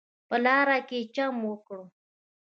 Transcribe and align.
په 0.27 0.35
لاره 0.45 0.77
کې 0.87 0.99
چم 1.15 1.35
وکړ. 1.49 1.79